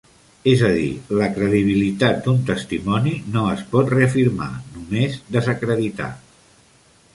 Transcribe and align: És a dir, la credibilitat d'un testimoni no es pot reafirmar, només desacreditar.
És 0.51 0.61
a 0.69 0.69
dir, 0.77 0.87
la 1.19 1.27
credibilitat 1.35 2.23
d'un 2.29 2.39
testimoni 2.47 3.13
no 3.37 3.45
es 3.51 3.63
pot 3.75 3.93
reafirmar, 3.97 4.51
només 4.79 5.23
desacreditar. 5.39 6.11